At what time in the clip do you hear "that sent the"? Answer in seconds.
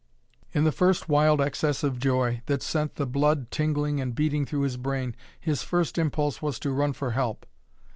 2.47-3.05